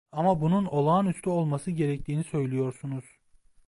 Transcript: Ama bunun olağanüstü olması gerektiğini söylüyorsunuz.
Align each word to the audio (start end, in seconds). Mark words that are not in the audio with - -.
Ama 0.11 0.41
bunun 0.41 0.65
olağanüstü 0.65 1.29
olması 1.29 1.71
gerektiğini 1.71 2.23
söylüyorsunuz. 2.23 3.05